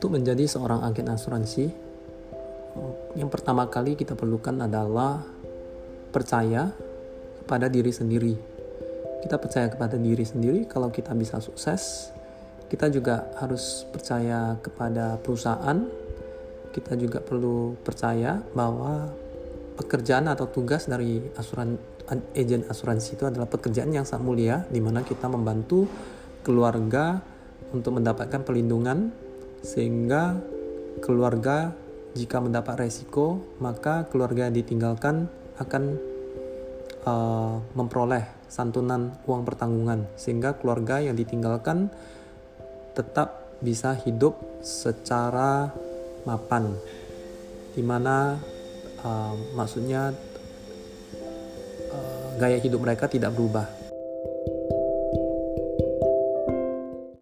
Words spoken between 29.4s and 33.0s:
sehingga keluarga jika mendapat